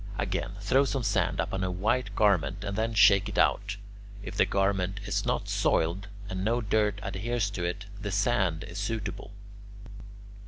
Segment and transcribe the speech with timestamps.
[0.17, 3.77] Again: throw some sand upon a white garment and then shake it out;
[4.23, 8.79] if the garment is not soiled and no dirt adheres to it, the sand is
[8.79, 9.29] suitable.